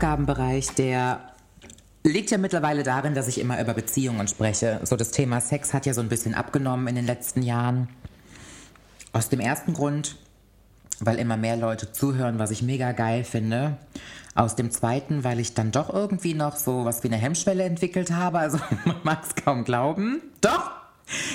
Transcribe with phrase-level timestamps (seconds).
[0.00, 1.20] Aufgabenbereich, der
[2.04, 4.80] liegt ja mittlerweile darin, dass ich immer über Beziehungen spreche.
[4.82, 7.90] So das Thema Sex hat ja so ein bisschen abgenommen in den letzten Jahren.
[9.12, 10.16] Aus dem ersten Grund,
[11.00, 13.76] weil immer mehr Leute zuhören, was ich mega geil finde.
[14.34, 18.10] Aus dem zweiten, weil ich dann doch irgendwie noch so was wie eine Hemmschwelle entwickelt
[18.10, 18.38] habe.
[18.38, 20.22] Also man mag es kaum glauben.
[20.40, 20.70] Doch!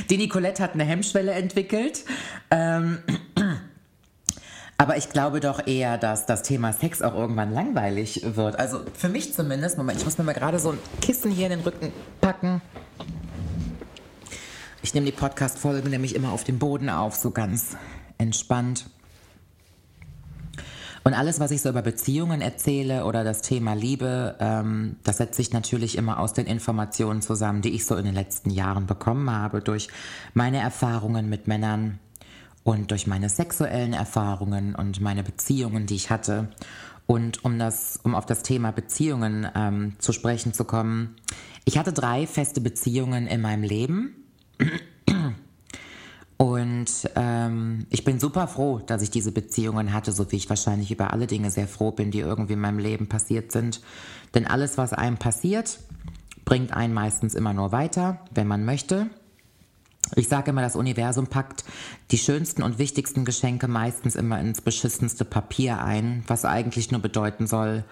[0.10, 2.04] Die Nicolette hat eine Hemmschwelle entwickelt.
[2.50, 2.98] Ähm,
[4.78, 8.60] aber ich glaube doch eher, dass das Thema Sex auch irgendwann langweilig wird.
[8.60, 9.78] Also für mich zumindest.
[9.78, 12.62] Moment, ich muss mir mal gerade so ein Kissen hier in den Rücken packen.
[14.84, 17.78] Ich nehme die Podcast-Folge nämlich immer auf dem Boden auf, so ganz
[18.18, 18.86] entspannt.
[21.04, 25.36] Und alles, was ich so über Beziehungen erzähle oder das Thema Liebe, ähm, das setzt
[25.36, 29.30] sich natürlich immer aus den Informationen zusammen, die ich so in den letzten Jahren bekommen
[29.30, 29.88] habe, durch
[30.34, 32.00] meine Erfahrungen mit Männern
[32.66, 36.50] und durch meine sexuellen Erfahrungen und meine Beziehungen, die ich hatte.
[37.06, 41.16] Und um, das, um auf das Thema Beziehungen ähm, zu sprechen zu kommen,
[41.64, 44.16] ich hatte drei feste Beziehungen in meinem Leben.
[46.38, 50.90] Und ähm, ich bin super froh, dass ich diese Beziehungen hatte, so wie ich wahrscheinlich
[50.90, 53.80] über alle Dinge sehr froh bin, die irgendwie in meinem Leben passiert sind.
[54.34, 55.80] Denn alles, was einem passiert,
[56.46, 59.08] bringt einen meistens immer nur weiter, wenn man möchte.
[60.16, 61.64] Ich sage immer, das Universum packt
[62.12, 67.48] die schönsten und wichtigsten Geschenke meistens immer ins beschissenste Papier ein, was eigentlich nur bedeuten
[67.48, 67.84] soll,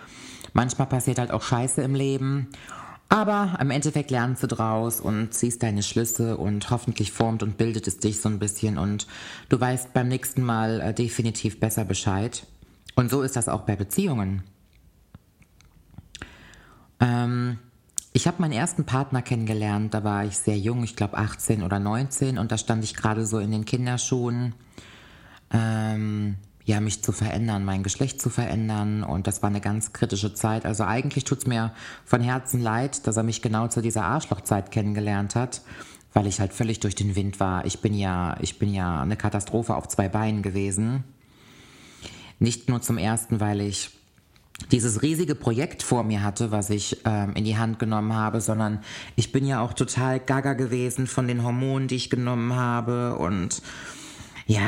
[0.54, 2.50] manchmal passiert halt auch Scheiße im Leben
[3.14, 7.88] aber im Endeffekt lernst du draus und ziehst deine Schlüsse und hoffentlich formt und bildet
[7.88, 9.06] es dich so ein bisschen und
[9.50, 12.48] du weißt beim nächsten Mal äh, definitiv besser Bescheid.
[12.96, 14.42] Und so ist das auch bei Beziehungen.
[17.00, 17.60] Ähm,
[18.14, 21.80] ich habe meinen ersten Partner kennengelernt, da war ich sehr jung, ich glaube 18 oder
[21.80, 24.54] 19 und da stand ich gerade so in den Kinderschuhen.
[25.52, 29.04] Ähm, ja, mich zu verändern, mein Geschlecht zu verändern.
[29.04, 30.66] Und das war eine ganz kritische Zeit.
[30.66, 31.74] Also eigentlich tut's mir
[32.06, 35.62] von Herzen leid, dass er mich genau zu dieser Arschlochzeit kennengelernt hat,
[36.14, 37.66] weil ich halt völlig durch den Wind war.
[37.66, 41.04] Ich bin ja, ich bin ja eine Katastrophe auf zwei Beinen gewesen.
[42.40, 43.92] Nicht nur zum ersten, weil ich
[44.72, 48.80] dieses riesige Projekt vor mir hatte, was ich ähm, in die Hand genommen habe, sondern
[49.16, 53.62] ich bin ja auch total gaga gewesen von den Hormonen, die ich genommen habe und
[54.46, 54.62] ja,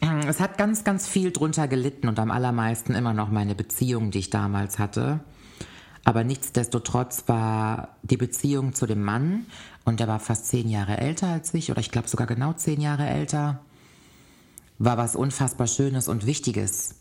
[0.28, 4.18] es hat ganz, ganz viel drunter gelitten und am allermeisten immer noch meine Beziehung, die
[4.18, 5.20] ich damals hatte.
[6.04, 9.46] Aber nichtsdestotrotz war die Beziehung zu dem Mann,
[9.84, 12.80] und der war fast zehn Jahre älter als ich, oder ich glaube sogar genau zehn
[12.80, 13.60] Jahre älter,
[14.78, 16.96] war was unfassbar Schönes und Wichtiges.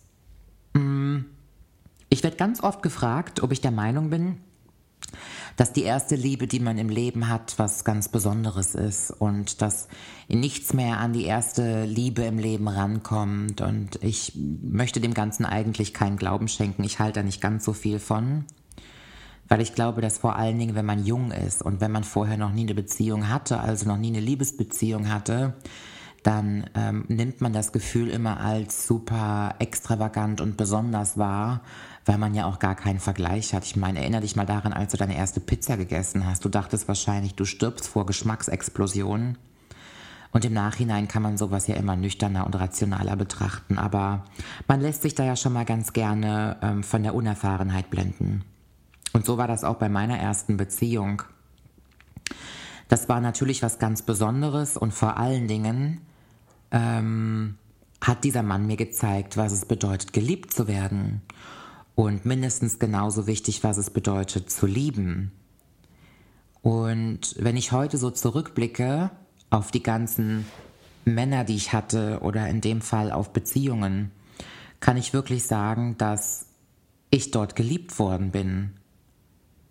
[0.74, 1.20] Mm.
[2.14, 4.38] Ich werde ganz oft gefragt, ob ich der Meinung bin,
[5.58, 9.88] dass die erste Liebe, die man im Leben hat, was ganz Besonderes ist und dass
[10.28, 13.62] nichts mehr an die erste Liebe im Leben rankommt.
[13.62, 16.84] Und ich möchte dem Ganzen eigentlich keinen Glauben schenken.
[16.84, 18.46] Ich halte da nicht ganz so viel von.
[19.48, 22.38] Weil ich glaube, dass vor allen Dingen, wenn man jung ist und wenn man vorher
[22.38, 25.56] noch nie eine Beziehung hatte, also noch nie eine Liebesbeziehung hatte,
[26.24, 31.62] dann ähm, nimmt man das Gefühl immer als super extravagant und besonders wahr
[32.06, 33.64] weil man ja auch gar keinen Vergleich hat.
[33.66, 36.44] Ich meine, erinnere dich mal daran, als du deine erste Pizza gegessen hast.
[36.44, 39.38] Du dachtest wahrscheinlich, du stirbst vor Geschmacksexplosionen.
[40.32, 44.26] Und im Nachhinein kann man sowas ja immer nüchterner und rationaler betrachten, aber
[44.68, 48.44] man lässt sich da ja schon mal ganz gerne ähm, von der Unerfahrenheit blenden.
[49.14, 51.22] Und so war das auch bei meiner ersten Beziehung.
[52.88, 56.02] Das war natürlich was ganz Besonderes und vor allen Dingen
[56.74, 57.56] ähm,
[58.02, 61.22] hat dieser Mann mir gezeigt, was es bedeutet, geliebt zu werden
[61.96, 65.32] und mindestens genauso wichtig, was es bedeutet zu lieben.
[66.62, 69.12] Und wenn ich heute so zurückblicke
[69.50, 70.46] auf die ganzen
[71.06, 74.12] Männer, die ich hatte oder in dem Fall auf Beziehungen,
[74.80, 76.48] kann ich wirklich sagen, dass
[77.10, 78.72] ich dort geliebt worden bin.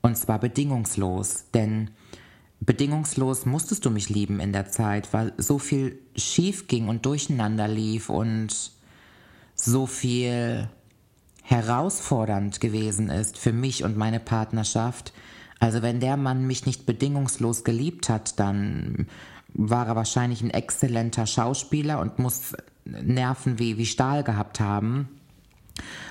[0.01, 1.91] Und zwar bedingungslos, denn
[2.65, 7.69] bedingungslos musstest du mich lieben in der Zeit, weil so viel schief ging und durcheinander
[7.69, 8.73] lief und
[9.55, 10.69] so viel
[11.43, 15.13] herausfordernd gewesen ist für mich und meine Partnerschaft.
[15.59, 19.07] Also wenn der Mann mich nicht bedingungslos geliebt hat, dann
[19.55, 22.55] war er wahrscheinlich ein exzellenter Schauspieler und muss
[22.85, 25.09] Nerven wie, wie Stahl gehabt haben.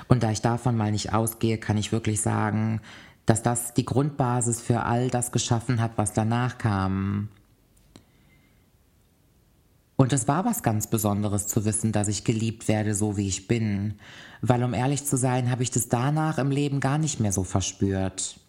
[0.08, 2.82] Und da ich davon mal nicht ausgehe, kann ich wirklich sagen,
[3.26, 7.30] dass das die Grundbasis für all das geschaffen hat, was danach kam.
[10.02, 13.48] Und es war was ganz Besonderes zu wissen, dass ich geliebt werde, so wie ich
[13.48, 14.00] bin.
[14.42, 17.44] Weil um ehrlich zu sein, habe ich das danach im Leben gar nicht mehr so
[17.44, 18.41] verspürt.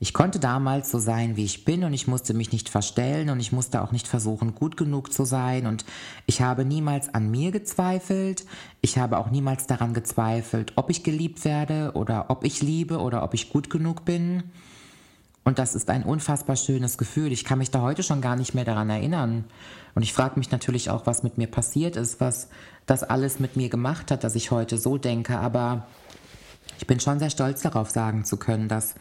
[0.00, 3.40] Ich konnte damals so sein, wie ich bin und ich musste mich nicht verstellen und
[3.40, 5.84] ich musste auch nicht versuchen, gut genug zu sein und
[6.26, 8.44] ich habe niemals an mir gezweifelt.
[8.80, 13.24] Ich habe auch niemals daran gezweifelt, ob ich geliebt werde oder ob ich liebe oder
[13.24, 14.44] ob ich gut genug bin.
[15.42, 17.32] Und das ist ein unfassbar schönes Gefühl.
[17.32, 19.44] Ich kann mich da heute schon gar nicht mehr daran erinnern.
[19.94, 22.50] Und ich frage mich natürlich auch, was mit mir passiert ist, was
[22.86, 25.38] das alles mit mir gemacht hat, dass ich heute so denke.
[25.38, 25.86] Aber
[26.76, 28.94] ich bin schon sehr stolz darauf sagen zu können, dass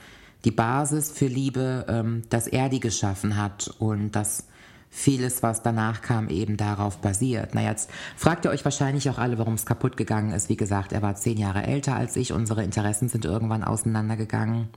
[0.46, 4.48] die Basis für Liebe, ähm, dass er die geschaffen hat und dass
[4.90, 7.52] vieles, was danach kam, eben darauf basiert.
[7.54, 10.50] Na, jetzt fragt ihr euch wahrscheinlich auch alle, warum es kaputt gegangen ist.
[10.50, 14.70] Wie gesagt, er war zehn Jahre älter als ich, unsere Interessen sind irgendwann auseinandergegangen.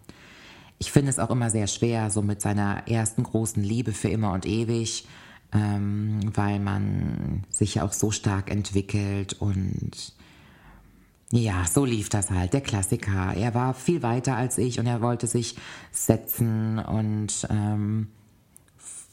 [0.79, 4.33] Ich finde es auch immer sehr schwer, so mit seiner ersten großen Liebe für immer
[4.33, 5.07] und ewig,
[5.53, 10.15] ähm, weil man sich ja auch so stark entwickelt und
[11.33, 13.35] ja, so lief das halt, der Klassiker.
[13.37, 15.57] Er war viel weiter als ich und er wollte sich
[15.93, 18.09] setzen und ähm,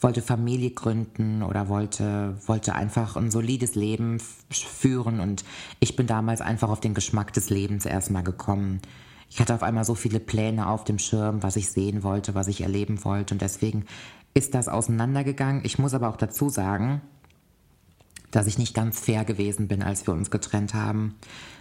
[0.01, 4.19] wollte Familie gründen oder wollte, wollte einfach ein solides Leben
[4.49, 5.43] führen und
[5.79, 8.81] ich bin damals einfach auf den Geschmack des Lebens erstmal gekommen.
[9.29, 12.47] Ich hatte auf einmal so viele Pläne auf dem Schirm, was ich sehen wollte, was
[12.47, 13.85] ich erleben wollte und deswegen
[14.33, 15.61] ist das auseinandergegangen.
[15.65, 17.01] Ich muss aber auch dazu sagen,
[18.31, 21.15] dass ich nicht ganz fair gewesen bin, als wir uns getrennt haben.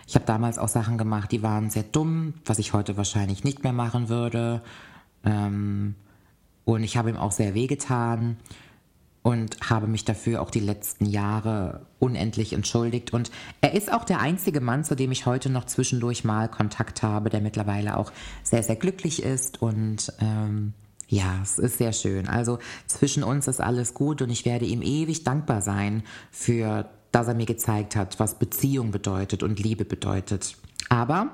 [0.06, 3.62] Ich habe damals auch Sachen gemacht, die waren sehr dumm, was ich heute wahrscheinlich nicht
[3.62, 4.62] mehr machen würde.
[5.24, 5.94] Ähm,
[6.64, 8.36] und ich habe ihm auch sehr wehgetan
[9.22, 13.12] und habe mich dafür auch die letzten Jahre unendlich entschuldigt.
[13.12, 17.02] Und er ist auch der einzige Mann, zu dem ich heute noch zwischendurch mal Kontakt
[17.02, 18.12] habe, der mittlerweile auch
[18.44, 20.74] sehr, sehr glücklich ist und ähm,
[21.08, 22.28] ja, es ist sehr schön.
[22.28, 27.28] Also zwischen uns ist alles gut und ich werde ihm ewig dankbar sein für, dass
[27.28, 30.56] er mir gezeigt hat, was Beziehung bedeutet und Liebe bedeutet.
[30.88, 31.30] Aber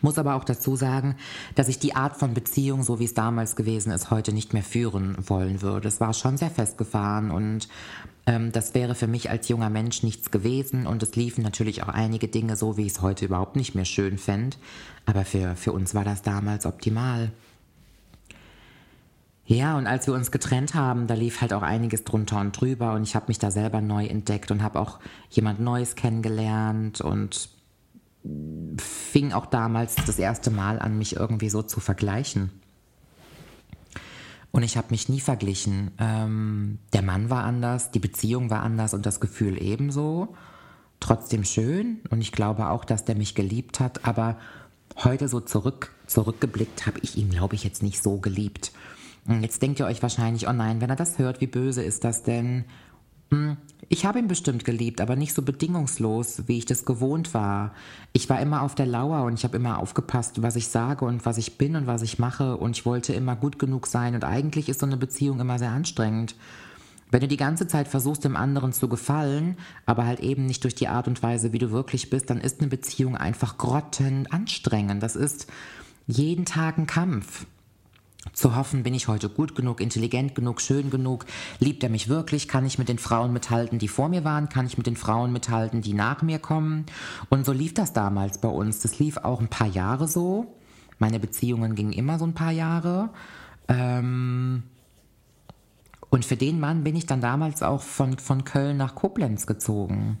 [0.00, 1.16] muss aber auch dazu sagen,
[1.54, 4.62] dass ich die Art von Beziehung, so wie es damals gewesen ist, heute nicht mehr
[4.62, 5.88] führen wollen würde.
[5.88, 7.68] Es war schon sehr festgefahren und
[8.26, 11.88] ähm, das wäre für mich als junger Mensch nichts gewesen und es liefen natürlich auch
[11.88, 14.56] einige Dinge so, wie ich es heute überhaupt nicht mehr schön fände.
[15.06, 17.30] Aber für, für uns war das damals optimal.
[19.44, 22.94] Ja, und als wir uns getrennt haben, da lief halt auch einiges drunter und drüber
[22.94, 25.00] und ich habe mich da selber neu entdeckt und habe auch
[25.30, 27.48] jemand Neues kennengelernt und
[28.78, 32.50] fing auch damals das erste Mal an, mich irgendwie so zu vergleichen.
[34.52, 35.90] Und ich habe mich nie verglichen.
[35.98, 40.36] Ähm, der Mann war anders, die Beziehung war anders und das Gefühl ebenso.
[41.00, 44.38] Trotzdem schön und ich glaube auch, dass der mich geliebt hat, aber
[45.02, 48.70] heute so zurück, zurückgeblickt habe ich ihn, glaube ich, jetzt nicht so geliebt.
[49.28, 52.24] Jetzt denkt ihr euch wahrscheinlich, oh nein, wenn er das hört, wie böse ist das
[52.24, 52.64] denn?
[53.30, 53.56] Hm,
[53.88, 57.72] ich habe ihn bestimmt geliebt, aber nicht so bedingungslos, wie ich das gewohnt war.
[58.12, 61.24] Ich war immer auf der Lauer und ich habe immer aufgepasst, was ich sage und
[61.24, 64.24] was ich bin und was ich mache und ich wollte immer gut genug sein und
[64.24, 66.34] eigentlich ist so eine Beziehung immer sehr anstrengend.
[67.10, 70.74] Wenn du die ganze Zeit versuchst, dem anderen zu gefallen, aber halt eben nicht durch
[70.74, 75.02] die Art und Weise, wie du wirklich bist, dann ist eine Beziehung einfach grottend anstrengend.
[75.02, 75.46] Das ist
[76.06, 77.46] jeden Tag ein Kampf
[78.32, 81.26] zu hoffen, bin ich heute gut genug, intelligent genug, schön genug,
[81.58, 84.66] liebt er mich wirklich, kann ich mit den Frauen mithalten, die vor mir waren, kann
[84.66, 86.86] ich mit den Frauen mithalten, die nach mir kommen.
[87.28, 88.80] Und so lief das damals bei uns.
[88.80, 90.54] Das lief auch ein paar Jahre so.
[90.98, 93.10] Meine Beziehungen gingen immer so ein paar Jahre.
[93.68, 94.62] Ähm
[96.10, 100.18] und für den Mann bin ich dann damals auch von, von Köln nach Koblenz gezogen.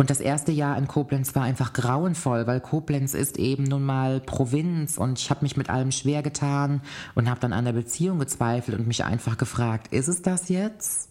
[0.00, 4.20] Und das erste Jahr in Koblenz war einfach grauenvoll, weil Koblenz ist eben nun mal
[4.20, 6.82] Provinz und ich habe mich mit allem schwer getan
[7.16, 11.10] und habe dann an der Beziehung gezweifelt und mich einfach gefragt, ist es das jetzt?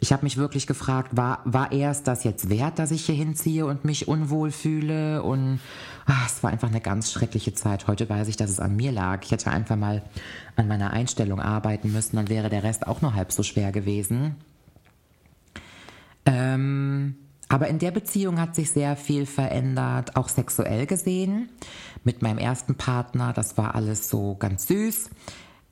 [0.00, 3.14] Ich habe mich wirklich gefragt, war, war er es das jetzt wert, dass ich hier
[3.14, 5.22] hinziehe und mich unwohl fühle?
[5.22, 5.60] Und
[6.06, 7.86] ach, es war einfach eine ganz schreckliche Zeit.
[7.86, 9.24] Heute weiß ich, dass es an mir lag.
[9.24, 10.02] Ich hätte einfach mal
[10.56, 14.36] an meiner Einstellung arbeiten müssen, dann wäre der Rest auch nur halb so schwer gewesen.
[16.24, 17.16] Ähm,
[17.48, 21.48] aber in der Beziehung hat sich sehr viel verändert, auch sexuell gesehen.
[22.02, 25.10] Mit meinem ersten Partner, das war alles so ganz süß.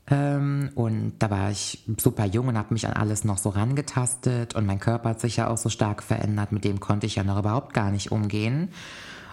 [0.07, 4.55] Ähm, und da war ich super jung und habe mich an alles noch so rangetastet.
[4.55, 6.53] Und mein Körper hat sich ja auch so stark verändert.
[6.53, 8.69] Mit dem konnte ich ja noch überhaupt gar nicht umgehen.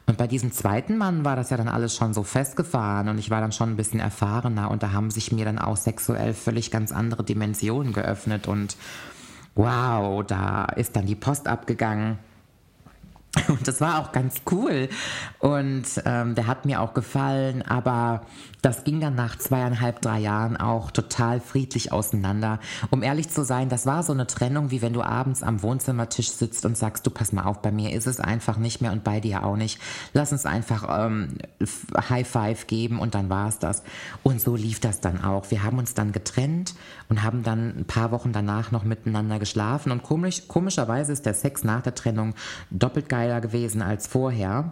[0.07, 3.29] Und bei diesem zweiten Mann war das ja dann alles schon so festgefahren und ich
[3.29, 6.71] war dann schon ein bisschen erfahrener und da haben sich mir dann auch sexuell völlig
[6.71, 8.75] ganz andere Dimensionen geöffnet und
[9.53, 12.17] wow, da ist dann die Post abgegangen
[13.47, 14.89] Und das war auch ganz cool.
[15.39, 18.25] Und ähm, der hat mir auch gefallen, aber
[18.61, 22.59] das ging dann nach zweieinhalb, drei Jahren auch total friedlich auseinander.
[22.89, 26.29] Um ehrlich zu sein, das war so eine Trennung, wie wenn du abends am Wohnzimmertisch
[26.29, 29.03] sitzt und sagst, du pass mal auf, bei mir ist es einfach nicht mehr und
[29.03, 29.79] bei dir auch nicht.
[30.13, 31.37] Lass uns einfach ähm,
[32.09, 33.81] High Five geben und dann war es das.
[34.23, 35.49] Und so lief das dann auch.
[35.49, 36.75] Wir haben uns dann getrennt
[37.09, 39.91] und haben dann ein paar Wochen danach noch miteinander geschlafen.
[39.91, 42.35] Und komisch, komischerweise ist der Sex nach der Trennung
[42.69, 44.71] doppelt geiler gewesen als vorher.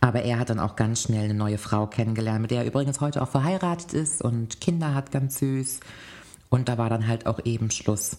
[0.00, 3.00] Aber er hat dann auch ganz schnell eine neue Frau kennengelernt, mit der er übrigens
[3.00, 5.80] heute auch verheiratet ist und Kinder hat ganz süß.
[6.50, 8.18] Und da war dann halt auch eben Schluss.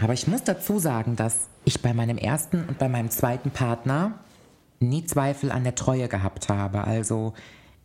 [0.00, 4.14] Aber ich muss dazu sagen, dass ich bei meinem ersten und bei meinem zweiten Partner
[4.80, 6.84] nie Zweifel an der Treue gehabt habe.
[6.84, 7.34] Also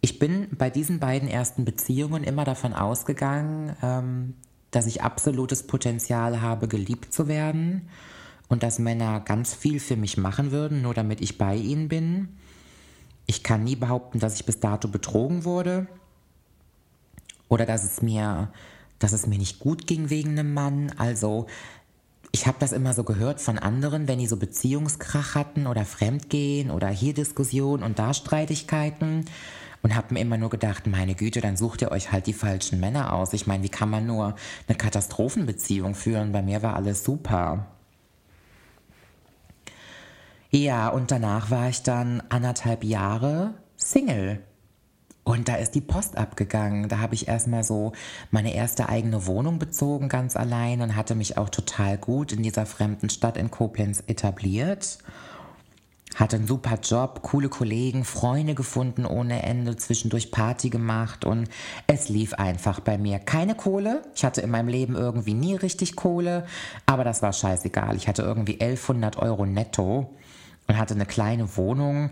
[0.02, 4.34] ich bin bei diesen beiden ersten Beziehungen immer davon ausgegangen, ähm,
[4.72, 7.90] dass ich absolutes Potenzial habe, geliebt zu werden
[8.48, 12.30] und dass Männer ganz viel für mich machen würden, nur damit ich bei ihnen bin.
[13.26, 15.88] Ich kann nie behaupten, dass ich bis dato betrogen wurde
[17.50, 18.52] oder dass es mir,
[19.00, 20.94] dass es mir nicht gut ging wegen einem Mann.
[20.98, 21.48] Also
[22.32, 26.70] ich habe das immer so gehört von anderen, wenn die so Beziehungskrach hatten oder Fremdgehen
[26.70, 29.26] oder hier Diskussionen und da Streitigkeiten
[29.82, 32.80] und habe mir immer nur gedacht, meine Güte, dann sucht ihr euch halt die falschen
[32.80, 33.34] Männer aus.
[33.34, 34.36] Ich meine, wie kann man nur
[34.68, 36.32] eine Katastrophenbeziehung führen?
[36.32, 37.68] Bei mir war alles super.
[40.56, 44.42] Ja, und danach war ich dann anderthalb Jahre Single.
[45.26, 46.88] Und da ist die Post abgegangen.
[46.88, 47.92] Da habe ich erstmal so
[48.32, 52.66] meine erste eigene Wohnung bezogen, ganz allein und hatte mich auch total gut in dieser
[52.66, 55.00] fremden Stadt in Koblenz etabliert.
[56.16, 61.50] Hatte einen super Job, coole Kollegen, Freunde gefunden ohne Ende, zwischendurch Party gemacht und
[61.88, 63.20] es lief einfach bei mir.
[63.20, 64.04] Keine Kohle.
[64.16, 66.46] Ich hatte in meinem Leben irgendwie nie richtig Kohle,
[66.86, 67.98] aber das war scheißegal.
[67.98, 70.16] Ich hatte irgendwie 1100 Euro netto
[70.68, 72.12] und hatte eine kleine Wohnung,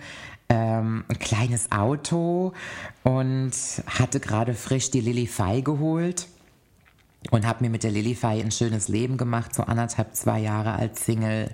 [0.49, 2.53] ähm, ein kleines Auto
[3.03, 3.51] und
[3.87, 6.27] hatte gerade frisch die Lilify geholt
[7.31, 11.05] und habe mir mit der Lilify ein schönes Leben gemacht, so anderthalb, zwei Jahre als
[11.05, 11.49] Single.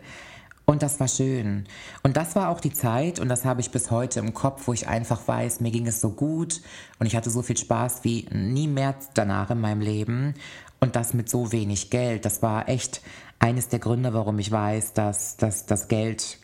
[0.66, 1.66] Und das war schön.
[2.04, 4.74] Und das war auch die Zeit, und das habe ich bis heute im Kopf, wo
[4.74, 6.62] ich einfach weiß, mir ging es so gut
[7.00, 10.36] und ich hatte so viel Spaß wie nie mehr danach in meinem Leben.
[10.80, 12.24] Und das mit so wenig Geld.
[12.24, 13.02] Das war echt
[13.40, 16.38] eines der Gründe, warum ich weiß, dass, dass das Geld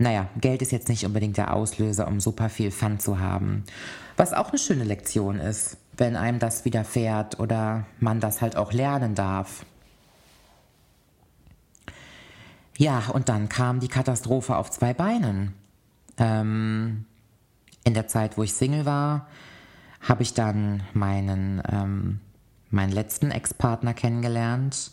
[0.00, 3.64] naja, Geld ist jetzt nicht unbedingt der Auslöser, um super viel Fun zu haben.
[4.16, 8.72] Was auch eine schöne Lektion ist, wenn einem das widerfährt oder man das halt auch
[8.72, 9.66] lernen darf.
[12.78, 15.52] Ja, und dann kam die Katastrophe auf zwei Beinen.
[16.16, 17.04] Ähm,
[17.84, 19.28] in der Zeit, wo ich Single war,
[20.00, 22.20] habe ich dann meinen, ähm,
[22.70, 24.92] meinen letzten Ex-Partner kennengelernt,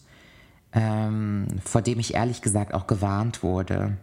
[0.74, 3.96] ähm, vor dem ich ehrlich gesagt auch gewarnt wurde.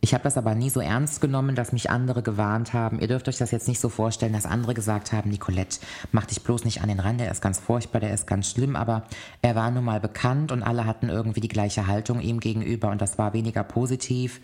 [0.00, 3.00] Ich habe das aber nie so ernst genommen, dass mich andere gewarnt haben.
[3.00, 5.80] Ihr dürft euch das jetzt nicht so vorstellen, dass andere gesagt haben, Nicolette,
[6.12, 8.76] mach dich bloß nicht an den Rand, der ist ganz furchtbar, der ist ganz schlimm,
[8.76, 9.02] aber
[9.42, 13.02] er war nun mal bekannt und alle hatten irgendwie die gleiche Haltung ihm gegenüber und
[13.02, 14.40] das war weniger positiv.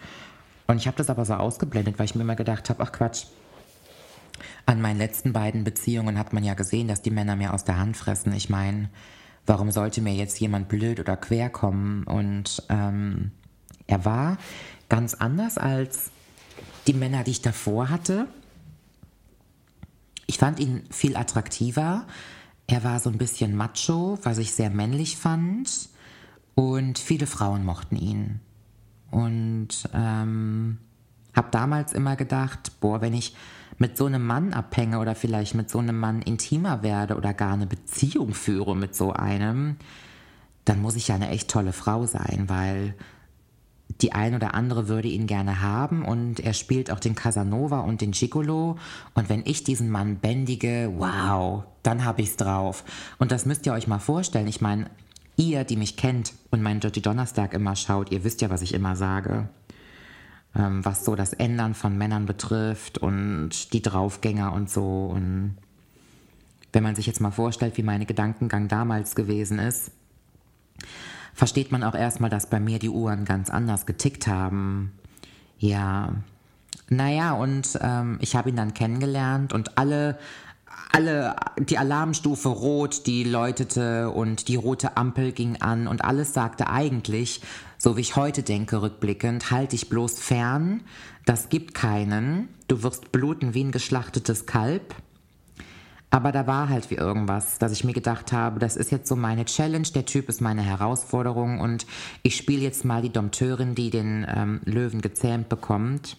[0.66, 3.26] Und ich habe das aber so ausgeblendet, weil ich mir immer gedacht habe, ach Quatsch,
[4.66, 7.78] an meinen letzten beiden Beziehungen hat man ja gesehen, dass die Männer mir aus der
[7.78, 8.32] Hand fressen.
[8.32, 8.88] Ich meine,
[9.46, 12.04] warum sollte mir jetzt jemand blöd oder quer kommen?
[12.04, 13.30] Und ähm,
[13.86, 14.38] er war
[14.88, 16.10] ganz anders als
[16.86, 18.26] die Männer, die ich davor hatte.
[20.26, 22.06] Ich fand ihn viel attraktiver.
[22.66, 25.88] Er war so ein bisschen macho, was ich sehr männlich fand.
[26.54, 28.40] Und viele Frauen mochten ihn.
[29.10, 30.78] Und ähm,
[31.34, 33.34] habe damals immer gedacht, boah, wenn ich
[33.78, 37.54] mit so einem Mann abhänge oder vielleicht mit so einem Mann intimer werde oder gar
[37.54, 39.76] eine Beziehung führe mit so einem,
[40.64, 42.94] dann muss ich ja eine echt tolle Frau sein, weil
[44.00, 48.00] die ein oder andere würde ihn gerne haben und er spielt auch den Casanova und
[48.00, 48.76] den Gigolo
[49.14, 52.84] und wenn ich diesen Mann bändige, wow, dann habe ich's drauf.
[53.18, 54.48] Und das müsst ihr euch mal vorstellen.
[54.48, 54.90] Ich meine,
[55.36, 58.74] ihr, die mich kennt und meinen Dirty Donnerstag immer schaut, ihr wisst ja, was ich
[58.74, 59.48] immer sage.
[60.56, 65.06] Ähm, was so das Ändern von Männern betrifft und die Draufgänger und so.
[65.06, 65.56] Und
[66.72, 69.90] wenn man sich jetzt mal vorstellt, wie mein Gedankengang damals gewesen ist,
[71.34, 74.92] versteht man auch erstmal, dass bei mir die Uhren ganz anders getickt haben.
[75.58, 76.14] Ja,
[76.88, 80.18] naja, und ähm, ich habe ihn dann kennengelernt und alle,
[80.92, 86.68] alle, die Alarmstufe rot, die läutete und die rote Ampel ging an und alles sagte
[86.68, 87.40] eigentlich,
[87.78, 90.82] so wie ich heute denke, rückblickend, halt dich bloß fern,
[91.24, 94.94] das gibt keinen, du wirst bluten wie ein geschlachtetes Kalb.
[96.14, 99.16] Aber da war halt wie irgendwas, dass ich mir gedacht habe, das ist jetzt so
[99.16, 101.88] meine Challenge, der Typ ist meine Herausforderung und
[102.22, 106.16] ich spiele jetzt mal die Dompteurin, die den ähm, Löwen gezähmt bekommt.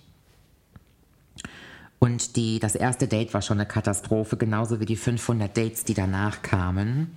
[1.98, 5.94] Und die, das erste Date war schon eine Katastrophe, genauso wie die 500 Dates, die
[5.94, 7.16] danach kamen.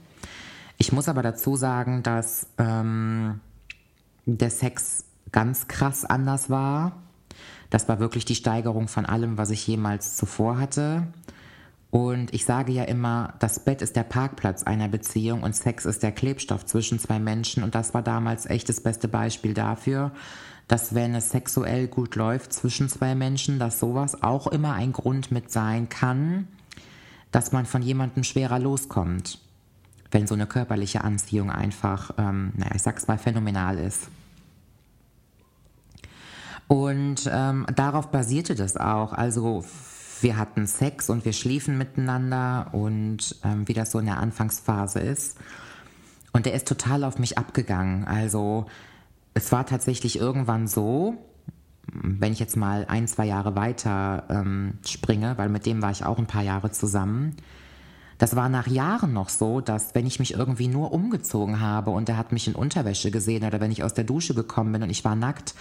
[0.76, 3.40] Ich muss aber dazu sagen, dass ähm,
[4.24, 6.92] der Sex ganz krass anders war.
[7.70, 11.08] Das war wirklich die Steigerung von allem, was ich jemals zuvor hatte.
[11.90, 16.02] Und ich sage ja immer, das Bett ist der Parkplatz einer Beziehung und Sex ist
[16.02, 17.62] der Klebstoff zwischen zwei Menschen.
[17.62, 20.12] Und das war damals echt das beste Beispiel dafür,
[20.66, 25.32] dass wenn es sexuell gut läuft zwischen zwei Menschen, dass sowas auch immer ein Grund
[25.32, 26.46] mit sein kann,
[27.30, 29.38] dass man von jemandem schwerer loskommt.
[30.10, 34.08] Wenn so eine körperliche Anziehung einfach, ähm, naja, ich sag's mal, phänomenal ist.
[36.66, 39.14] Und ähm, darauf basierte das auch.
[39.14, 39.64] Also
[40.20, 45.00] wir hatten Sex und wir schliefen miteinander und ähm, wie das so in der Anfangsphase
[45.00, 45.38] ist.
[46.32, 48.04] Und er ist total auf mich abgegangen.
[48.04, 48.66] Also
[49.34, 51.16] es war tatsächlich irgendwann so,
[51.92, 56.04] wenn ich jetzt mal ein, zwei Jahre weiter ähm, springe, weil mit dem war ich
[56.04, 57.36] auch ein paar Jahre zusammen,
[58.18, 62.08] das war nach Jahren noch so, dass wenn ich mich irgendwie nur umgezogen habe und
[62.08, 64.90] er hat mich in Unterwäsche gesehen oder wenn ich aus der Dusche gekommen bin und
[64.90, 65.54] ich war nackt,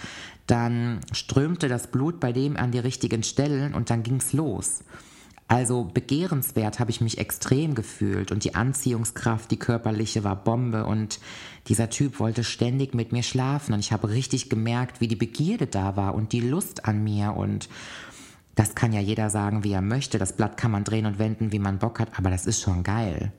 [0.46, 4.80] dann strömte das Blut bei dem an die richtigen Stellen und dann ging's los.
[5.50, 11.20] Also begehrenswert habe ich mich extrem gefühlt und die Anziehungskraft, die körperliche war Bombe und
[11.68, 15.66] dieser Typ wollte ständig mit mir schlafen und ich habe richtig gemerkt, wie die Begierde
[15.66, 17.70] da war und die Lust an mir und
[18.58, 20.18] das kann ja jeder sagen, wie er möchte.
[20.18, 22.82] Das Blatt kann man drehen und wenden, wie man Bock hat, aber das ist schon
[22.82, 23.32] geil.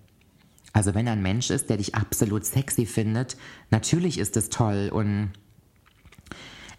[0.72, 3.36] Also wenn ein Mensch ist, der dich absolut sexy findet,
[3.70, 5.32] natürlich ist es toll und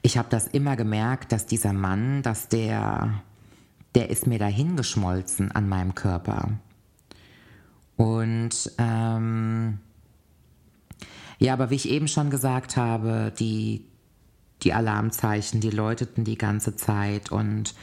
[0.01, 3.23] ich habe das immer gemerkt, dass dieser Mann, dass der,
[3.95, 6.53] der ist mir dahin geschmolzen an meinem Körper.
[7.97, 9.81] Und ähm,
[11.39, 13.85] ja, aber wie ich eben schon gesagt habe, die,
[14.63, 17.75] die Alarmzeichen, die läuteten die ganze Zeit und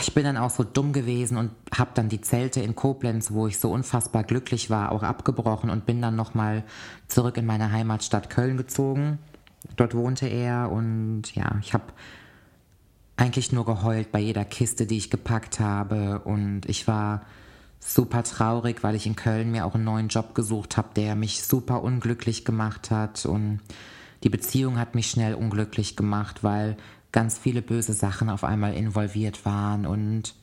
[0.00, 3.46] ich bin dann auch so dumm gewesen und habe dann die Zelte in Koblenz, wo
[3.46, 6.64] ich so unfassbar glücklich war, auch abgebrochen und bin dann nochmal
[7.08, 9.18] zurück in meine Heimatstadt Köln gezogen.
[9.76, 11.84] Dort wohnte er und ja, ich habe
[13.16, 17.22] eigentlich nur geheult bei jeder Kiste, die ich gepackt habe und ich war
[17.80, 21.42] super traurig, weil ich in Köln mir auch einen neuen Job gesucht habe, der mich
[21.42, 23.60] super unglücklich gemacht hat und
[24.22, 26.76] die Beziehung hat mich schnell unglücklich gemacht, weil
[27.16, 30.34] ganz viele böse Sachen auf einmal involviert waren und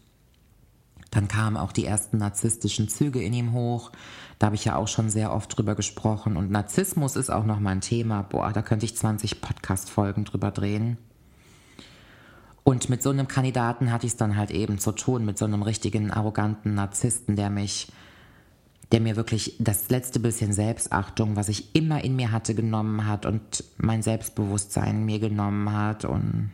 [1.12, 3.92] dann kamen auch die ersten narzisstischen Züge in ihm hoch.
[4.40, 6.36] Da habe ich ja auch schon sehr oft drüber gesprochen.
[6.36, 8.24] Und Narzissmus ist auch nochmal ein Thema.
[8.24, 10.98] Boah, da könnte ich 20 Podcast-Folgen drüber drehen.
[12.64, 15.46] Und mit so einem Kandidaten hatte ich es dann halt eben zu tun, mit so
[15.46, 17.92] einem richtigen arroganten Narzissten, der mich,
[18.92, 23.28] der mir wirklich das letzte bisschen Selbstachtung, was ich immer in mir hatte, genommen hat
[23.28, 26.50] und mein Selbstbewusstsein mir genommen hat und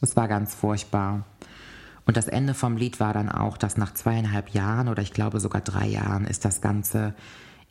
[0.00, 1.24] es war ganz furchtbar.
[2.06, 5.40] Und das Ende vom Lied war dann auch, dass nach zweieinhalb Jahren oder ich glaube
[5.40, 7.14] sogar drei Jahren ist das Ganze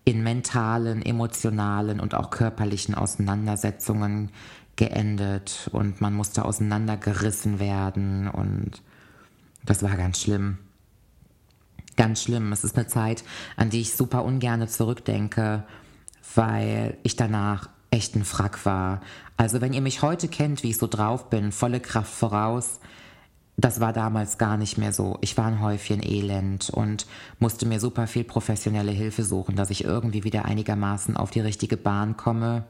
[0.05, 4.31] in mentalen, emotionalen und auch körperlichen Auseinandersetzungen
[4.75, 8.81] geendet und man musste auseinandergerissen werden und
[9.63, 10.57] das war ganz schlimm.
[11.95, 12.51] Ganz schlimm.
[12.51, 13.23] Es ist eine Zeit,
[13.55, 15.63] an die ich super ungerne zurückdenke,
[16.33, 19.01] weil ich danach echt ein Frack war.
[19.37, 22.79] Also wenn ihr mich heute kennt, wie ich so drauf bin, volle Kraft voraus,
[23.55, 25.19] das war damals gar nicht mehr so.
[25.21, 27.05] Ich war ein Häufchen Elend und
[27.37, 31.77] musste mir super viel professionelle Hilfe suchen, dass ich irgendwie wieder einigermaßen auf die richtige
[31.77, 32.63] Bahn komme.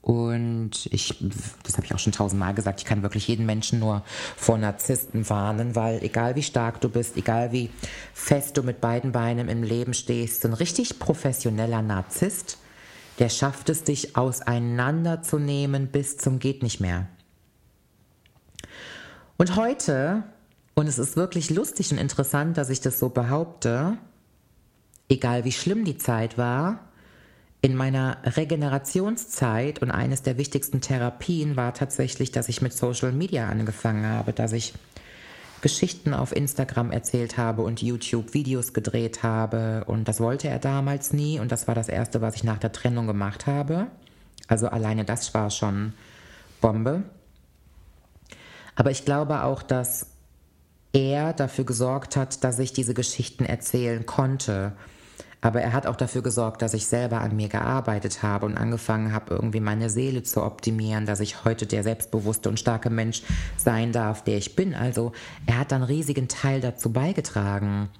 [0.00, 1.18] Und ich,
[1.64, 4.04] das habe ich auch schon tausendmal gesagt, ich kann wirklich jeden Menschen nur
[4.36, 7.70] vor Narzissten warnen, weil egal wie stark du bist, egal wie
[8.12, 12.58] fest du mit beiden Beinen im Leben stehst, so ein richtig professioneller Narzisst
[13.18, 17.08] der schafft es, dich auseinanderzunehmen bis zum geht nicht mehr.
[19.36, 20.24] Und heute,
[20.74, 23.98] und es ist wirklich lustig und interessant, dass ich das so behaupte,
[25.08, 26.80] egal wie schlimm die Zeit war,
[27.60, 33.48] in meiner Regenerationszeit und eines der wichtigsten Therapien war tatsächlich, dass ich mit Social Media
[33.48, 34.74] angefangen habe, dass ich
[35.64, 39.84] Geschichten auf Instagram erzählt habe und YouTube-Videos gedreht habe.
[39.86, 41.40] Und das wollte er damals nie.
[41.40, 43.86] Und das war das Erste, was ich nach der Trennung gemacht habe.
[44.46, 45.94] Also alleine das war schon
[46.60, 47.02] Bombe.
[48.76, 50.08] Aber ich glaube auch, dass
[50.92, 54.72] er dafür gesorgt hat, dass ich diese Geschichten erzählen konnte.
[55.44, 59.12] Aber er hat auch dafür gesorgt, dass ich selber an mir gearbeitet habe und angefangen
[59.12, 63.22] habe, irgendwie meine Seele zu optimieren, dass ich heute der selbstbewusste und starke Mensch
[63.58, 64.74] sein darf, der ich bin.
[64.74, 65.12] Also
[65.44, 67.90] er hat einen riesigen Teil dazu beigetragen.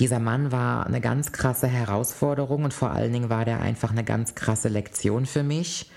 [0.00, 4.02] Dieser Mann war eine ganz krasse Herausforderung und vor allen Dingen war der einfach eine
[4.02, 5.88] ganz krasse Lektion für mich.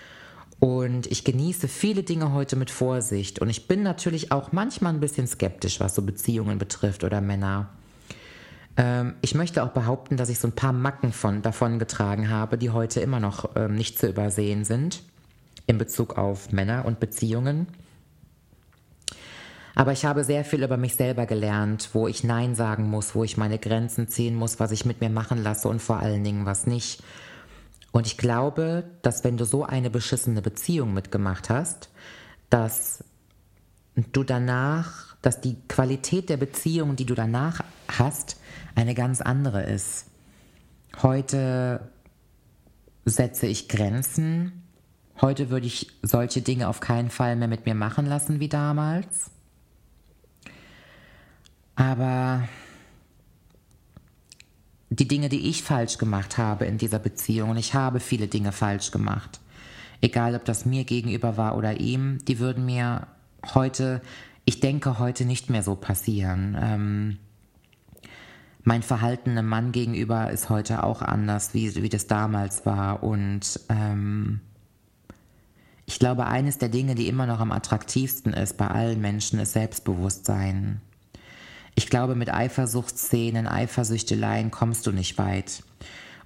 [0.60, 3.40] Und ich genieße viele Dinge heute mit Vorsicht.
[3.40, 7.70] Und ich bin natürlich auch manchmal ein bisschen skeptisch, was so Beziehungen betrifft oder Männer.
[8.78, 12.58] Ähm, ich möchte auch behaupten, dass ich so ein paar Macken von, davon getragen habe,
[12.58, 15.02] die heute immer noch ähm, nicht zu übersehen sind
[15.66, 17.68] in Bezug auf Männer und Beziehungen.
[19.76, 23.24] Aber ich habe sehr viel über mich selber gelernt, wo ich Nein sagen muss, wo
[23.24, 26.46] ich meine Grenzen ziehen muss, was ich mit mir machen lasse und vor allen Dingen
[26.46, 27.04] was nicht.
[27.92, 31.90] Und ich glaube, dass wenn du so eine beschissene Beziehung mitgemacht hast,
[32.50, 33.04] dass
[33.98, 38.40] du danach, dass die Qualität der Beziehung, die du danach hast,
[38.76, 40.06] eine ganz andere ist.
[41.02, 41.92] Heute
[43.06, 44.64] setze ich Grenzen.
[45.20, 49.32] Heute würde ich solche Dinge auf keinen Fall mehr mit mir machen lassen wie damals.
[51.76, 52.48] Aber
[54.90, 58.52] die Dinge, die ich falsch gemacht habe in dieser Beziehung, und ich habe viele Dinge
[58.52, 59.40] falsch gemacht,
[60.02, 63.08] egal ob das mir gegenüber war oder ihm, die würden mir
[63.54, 64.02] heute,
[64.46, 66.58] ich denke, heute nicht mehr so passieren.
[66.60, 67.18] Ähm,
[68.64, 73.02] mein Verhalten einem Mann gegenüber ist heute auch anders, wie, wie das damals war.
[73.02, 74.42] Und ähm,
[75.86, 79.54] ich glaube, eines der Dinge, die immer noch am attraktivsten ist bei allen Menschen, ist
[79.54, 80.82] Selbstbewusstsein.
[81.76, 85.64] Ich glaube, mit Eifersuchtsszenen, Eifersüchteleien kommst du nicht weit.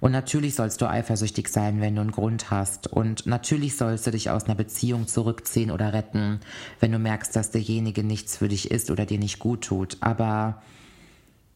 [0.02, 2.88] Und natürlich sollst du eifersüchtig sein, wenn du einen Grund hast.
[2.88, 6.40] Und natürlich sollst du dich aus einer Beziehung zurückziehen oder retten,
[6.80, 9.98] wenn du merkst, dass derjenige nichts für dich ist oder dir nicht gut tut.
[10.00, 10.60] Aber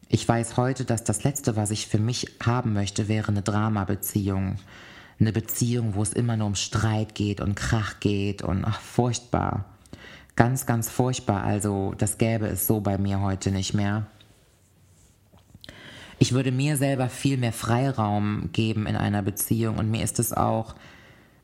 [0.07, 4.55] ich weiß heute, dass das Letzte, was ich für mich haben möchte, wäre eine Drama-Beziehung.
[5.19, 9.65] Eine Beziehung, wo es immer nur um Streit geht und Krach geht und ach, furchtbar.
[10.37, 11.43] Ganz, ganz furchtbar.
[11.43, 14.07] Also, das gäbe es so bei mir heute nicht mehr.
[16.19, 20.33] Ich würde mir selber viel mehr Freiraum geben in einer Beziehung und mir ist es
[20.33, 20.75] auch,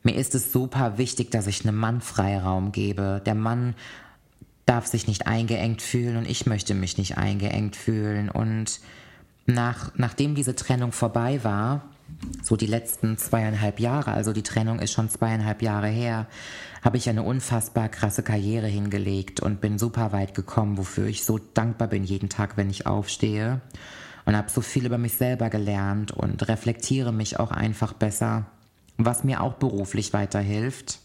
[0.02, 3.22] mir ist es super wichtig, dass ich einem Mann Freiraum gebe.
[3.26, 3.76] Der Mann
[4.66, 8.30] darf sich nicht eingeengt fühlen und ich möchte mich nicht eingeengt fühlen.
[8.30, 8.80] Und
[9.46, 11.84] nach, nachdem diese Trennung vorbei war,
[12.42, 16.28] so die letzten zweieinhalb Jahre, also die Trennung ist schon zweieinhalb Jahre her,
[16.82, 21.40] habe ich eine unfassbar krasse Karriere hingelegt und bin super weit gekommen, wofür ich so
[21.54, 23.62] dankbar bin jeden Tag, wenn ich aufstehe.
[24.26, 28.46] Und habe so viel über mich selber gelernt und reflektiere mich auch einfach besser,
[28.98, 31.00] was mir auch beruflich weiterhilft.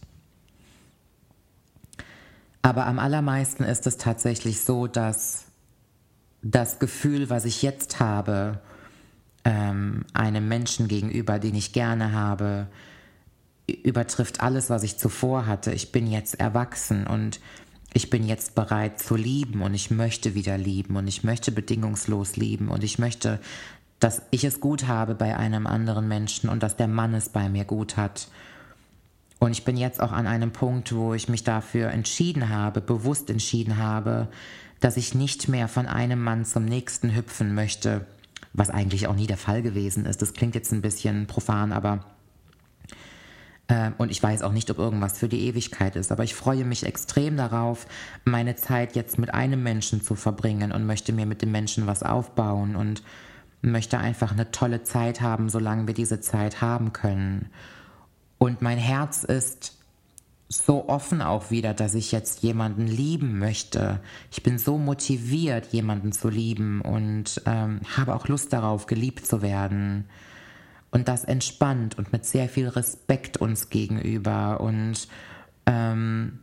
[2.63, 5.47] Aber am allermeisten ist es tatsächlich so, dass
[6.43, 8.61] das Gefühl, was ich jetzt habe,
[9.45, 12.69] ähm, einem Menschen gegenüber, den ich gerne habe,
[13.67, 15.73] übertrifft alles, was ich zuvor hatte.
[15.73, 17.41] Ich bin jetzt erwachsen und
[17.95, 22.37] ich bin jetzt bereit zu lieben und ich möchte wieder lieben und ich möchte bedingungslos
[22.37, 23.41] lieben und ich möchte,
[23.99, 27.49] dass ich es gut habe bei einem anderen Menschen und dass der Mann es bei
[27.49, 28.29] mir gut hat.
[29.39, 33.31] Und ich bin jetzt auch an einem Punkt, wo ich mich dafür entschieden habe, bewusst
[33.31, 34.29] entschieden habe,
[34.81, 38.07] dass ich nicht mehr von einem Mann zum nächsten hüpfen möchte,
[38.53, 40.23] was eigentlich auch nie der Fall gewesen ist.
[40.23, 42.05] Das klingt jetzt ein bisschen profan, aber
[43.99, 46.87] und ich weiß auch nicht, ob irgendwas für die Ewigkeit ist, aber ich freue mich
[46.87, 47.87] extrem darauf,
[48.25, 52.03] meine Zeit jetzt mit einem Menschen zu verbringen und möchte mir mit dem Menschen was
[52.03, 53.03] aufbauen und
[53.61, 57.51] möchte einfach eine tolle Zeit haben, solange wir diese Zeit haben können.
[58.39, 59.75] Und mein Herz ist
[60.49, 64.01] so offen auch wieder, dass ich jetzt jemanden lieben möchte.
[64.31, 69.43] Ich bin so motiviert, jemanden zu lieben und ähm, habe auch Lust darauf, geliebt zu
[69.43, 70.07] werden.
[70.91, 74.61] Und das entspannt und mit sehr viel Respekt uns gegenüber.
[74.61, 75.09] Und
[75.67, 76.39] ähm,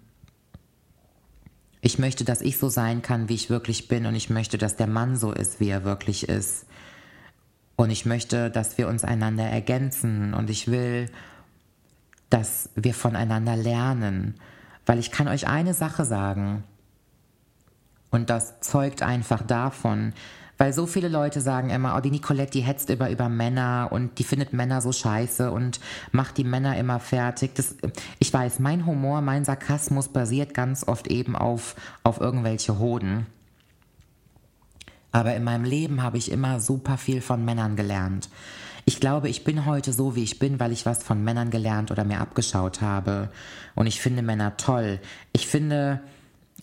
[1.82, 4.06] ich möchte, dass ich so sein kann, wie ich wirklich bin.
[4.06, 6.66] Und ich möchte, dass der Mann so ist, wie er wirklich ist.
[7.76, 10.34] Und ich möchte, dass wir uns einander ergänzen.
[10.34, 11.10] Und ich will
[12.30, 14.36] dass wir voneinander lernen.
[14.86, 16.64] Weil ich kann euch eine Sache sagen,
[18.12, 20.14] und das zeugt einfach davon,
[20.58, 24.20] weil so viele Leute sagen immer, oh, die Nicolette, die hetzt über, über Männer und
[24.20, 25.80] die findet Männer so scheiße und
[26.12, 27.56] macht die Männer immer fertig.
[27.56, 27.76] Das,
[28.20, 33.26] ich weiß, mein Humor, mein Sarkasmus basiert ganz oft eben auf, auf irgendwelche Hoden.
[35.12, 38.30] Aber in meinem Leben habe ich immer super viel von Männern gelernt.
[38.88, 41.90] Ich glaube, ich bin heute so, wie ich bin, weil ich was von Männern gelernt
[41.90, 43.30] oder mir abgeschaut habe.
[43.74, 45.00] Und ich finde Männer toll.
[45.32, 46.02] Ich finde,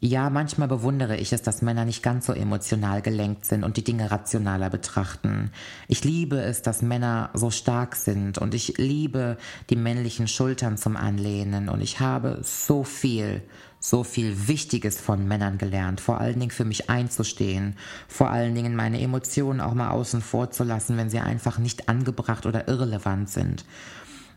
[0.05, 3.85] Ja, manchmal bewundere ich es, dass Männer nicht ganz so emotional gelenkt sind und die
[3.85, 5.53] Dinge rationaler betrachten.
[5.87, 9.37] Ich liebe es, dass Männer so stark sind und ich liebe
[9.71, 13.43] die männlichen Schultern zum Anlehnen und ich habe so viel,
[13.79, 17.77] so viel Wichtiges von Männern gelernt, vor allen Dingen für mich einzustehen,
[18.09, 21.89] vor allen Dingen meine Emotionen auch mal außen vor zu lassen, wenn sie einfach nicht
[21.89, 23.65] angebracht oder irrelevant sind.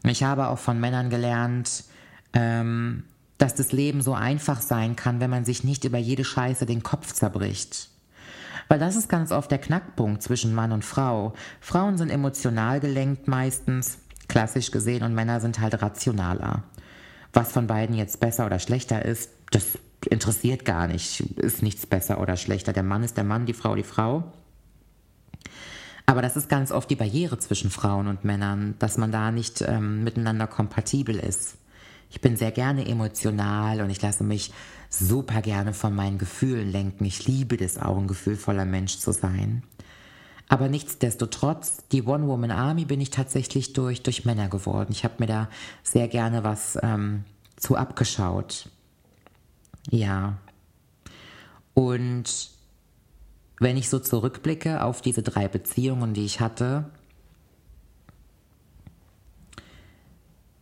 [0.04, 1.86] Ich habe auch von Männern gelernt,
[2.34, 3.02] ähm,
[3.38, 6.84] dass das Leben so einfach sein kann, wenn man sich nicht über jede Scheiße den
[6.84, 7.90] Kopf zerbricht.
[8.68, 11.34] Weil das ist ganz oft der Knackpunkt zwischen Mann und Frau.
[11.60, 16.64] Frauen sind emotional gelenkt meistens, klassisch gesehen, und Männer sind halt rationaler.
[17.34, 19.78] Was von beiden jetzt besser oder schlechter ist, das
[20.10, 21.20] interessiert gar nicht.
[21.38, 22.74] Ist nichts besser oder schlechter.
[22.74, 24.32] Der Mann ist der Mann, die Frau die Frau.
[26.06, 29.62] Aber das ist ganz oft die Barriere zwischen Frauen und Männern, dass man da nicht
[29.62, 31.58] ähm, miteinander kompatibel ist.
[32.10, 34.52] Ich bin sehr gerne emotional und ich lasse mich
[34.90, 37.06] super gerne von meinen Gefühlen lenken.
[37.06, 39.64] Ich liebe das auch, ein gefühlvoller Mensch zu sein.
[40.48, 44.92] Aber nichtsdestotrotz, die One-Woman-Army bin ich tatsächlich durch, durch Männer geworden.
[44.92, 45.50] Ich habe mir da
[45.84, 48.70] sehr gerne was ähm, zu abgeschaut.
[49.90, 50.38] Ja.
[51.74, 52.50] Und
[53.60, 56.86] wenn ich so zurückblicke auf diese drei Beziehungen, die ich hatte,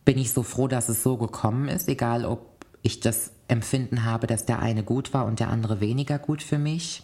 [0.04, 4.26] bin ich so froh, dass es so gekommen ist, egal ob ich das Empfinden habe,
[4.26, 7.02] dass der eine gut war und der andere weniger gut für mich,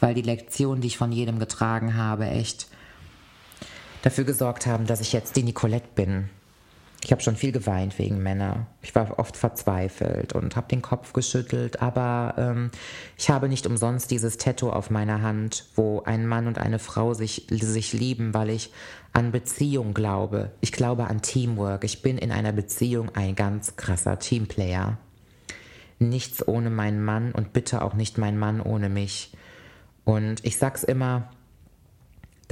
[0.00, 2.68] weil die Lektionen, die ich von jedem getragen habe, echt
[4.02, 6.28] dafür gesorgt haben, dass ich jetzt die Nicolette bin.
[7.04, 8.66] Ich habe schon viel geweint wegen Männer.
[8.80, 12.70] Ich war oft verzweifelt und habe den Kopf geschüttelt, aber ähm,
[13.18, 17.12] ich habe nicht umsonst dieses Tattoo auf meiner Hand, wo ein Mann und eine Frau
[17.12, 18.72] sich, sich lieben, weil ich
[19.12, 20.52] an Beziehung glaube.
[20.60, 21.82] Ich glaube an Teamwork.
[21.82, 24.96] Ich bin in einer Beziehung ein ganz krasser Teamplayer.
[25.98, 29.32] Nichts ohne meinen Mann und bitte auch nicht mein Mann ohne mich.
[30.04, 31.28] Und ich sag's immer,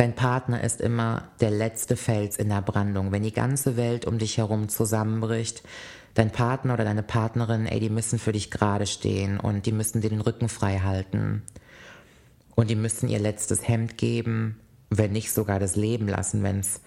[0.00, 3.12] Dein Partner ist immer der letzte Fels in der Brandung.
[3.12, 5.62] Wenn die ganze Welt um dich herum zusammenbricht,
[6.14, 10.00] dein Partner oder deine Partnerin, ey, die müssen für dich gerade stehen und die müssen
[10.00, 11.42] dir den Rücken frei halten.
[12.54, 14.58] Und die müssen ihr letztes Hemd geben,
[14.88, 16.80] wenn nicht sogar das Leben lassen, wenn es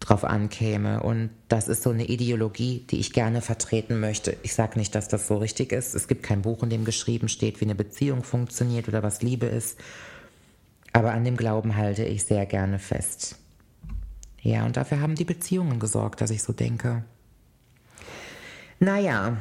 [0.00, 1.00] drauf ankäme.
[1.04, 4.36] Und das ist so eine Ideologie, die ich gerne vertreten möchte.
[4.42, 5.94] Ich sage nicht, dass das so richtig ist.
[5.94, 9.46] Es gibt kein Buch, in dem geschrieben steht, wie eine Beziehung funktioniert oder was Liebe
[9.46, 9.78] ist.
[10.92, 13.36] Aber an dem Glauben halte ich sehr gerne fest.
[14.40, 17.04] Ja, und dafür haben die Beziehungen gesorgt, dass ich so denke.
[18.80, 19.36] Naja,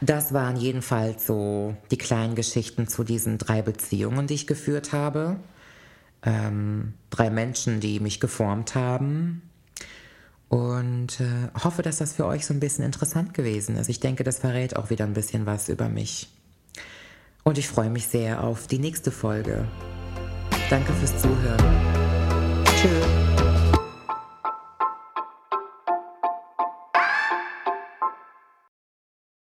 [0.00, 5.36] das waren jedenfalls so die kleinen Geschichten zu diesen drei Beziehungen, die ich geführt habe.
[6.22, 9.42] Ähm, drei Menschen, die mich geformt haben.
[10.48, 13.88] Und äh, hoffe, dass das für euch so ein bisschen interessant gewesen ist.
[13.88, 16.28] Ich denke, das verrät auch wieder ein bisschen was über mich.
[17.44, 19.68] Und ich freue mich sehr auf die nächste Folge.
[20.70, 21.62] Danke fürs Zuhören.
[22.64, 23.23] Tschüss.